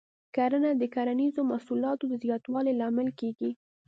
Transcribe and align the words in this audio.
کرنه 0.35 0.71
د 0.77 0.83
کرنیزو 0.95 1.41
محصولاتو 1.51 2.03
د 2.11 2.13
زیاتوالي 2.23 2.73
لامل 2.81 3.09
کېږي. 3.19 3.51